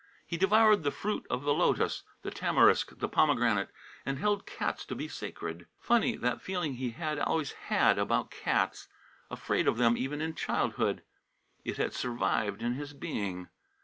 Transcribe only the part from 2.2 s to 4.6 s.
the tamarisk, the pomegranate, and held